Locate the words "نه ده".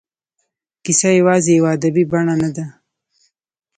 2.41-2.65